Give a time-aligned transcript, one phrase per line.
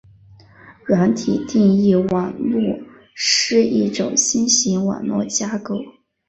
[0.83, 2.59] 软体定义网路
[3.13, 5.75] 是一种新型网络架构。